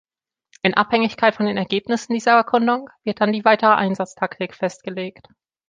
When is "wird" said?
3.03-3.21